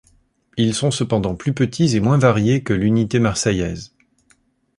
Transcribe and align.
Ils 0.57 0.73
sont 0.73 0.89
cependant 0.89 1.35
plus 1.35 1.53
petits 1.53 1.95
et 1.95 1.99
moins 1.99 2.17
variés 2.17 2.63
que 2.63 2.73
l'unité 2.73 3.19
Marseillaise. 3.19 3.93